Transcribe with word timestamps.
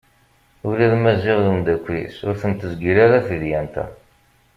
Ula 0.67 0.87
d 0.91 0.93
Maziɣ 1.03 1.37
d 1.43 1.45
umddakel-is 1.51 2.17
ur 2.27 2.35
ten-tezgil 2.41 2.97
ara 3.05 3.25
tedyant-a. 3.27 3.85